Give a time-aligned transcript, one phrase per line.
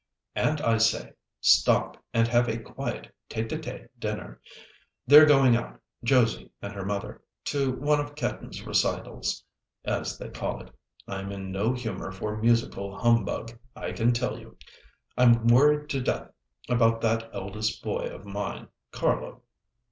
[0.33, 4.41] And, I say, stop and have a quiet tête à tête dinner.
[5.05, 9.43] They're going out—Josie and her mother—to one of Ketten's recitals,
[9.85, 10.71] as they call it.
[11.07, 14.57] I'm in no humour for musical humbug, I can tell you.
[15.19, 16.29] I'm worried to death
[16.67, 19.43] about that eldest boy of mine, Carlo.